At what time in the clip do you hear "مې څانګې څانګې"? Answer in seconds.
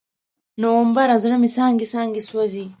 1.41-2.21